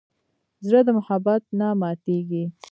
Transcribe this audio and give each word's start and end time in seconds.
زړه 0.65 0.79
د 0.87 0.89
محبت 0.97 1.41
نه 1.59 1.67
ماتېږي. 1.81 2.43